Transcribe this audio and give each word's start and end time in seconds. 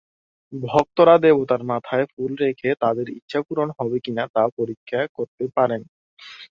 ভক্তরা 0.53 1.15
দেবতার 1.17 1.61
মাথায় 1.63 2.05
ফুল 2.11 2.31
রেখে 2.35 2.69
তাদের 2.83 3.07
ইচ্ছা 3.09 3.39
পূরণ 3.47 3.69
হবে 3.77 3.97
কিনা 4.05 4.23
তা 4.35 4.43
পরীক্ষা 4.57 4.99
করতে 5.17 5.43
পারেন। 5.57 5.81